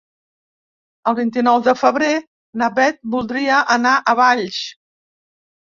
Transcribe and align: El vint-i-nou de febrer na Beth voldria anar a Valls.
El 1.11 1.17
vint-i-nou 1.19 1.61
de 1.67 1.75
febrer 1.83 2.11
na 2.63 2.71
Beth 2.81 2.99
voldria 3.19 3.63
anar 3.79 3.95
a 4.15 4.19
Valls. 4.25 4.63